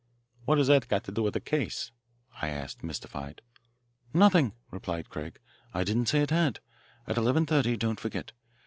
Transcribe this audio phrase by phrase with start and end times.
[0.45, 1.91] "What has that to do with the case?"
[2.41, 3.43] I asked, mystified.
[4.15, 5.37] "Nothing," replied Craig.
[5.75, 6.59] "I didn't say it had.
[7.05, 8.31] At eleven thirty, don't forget.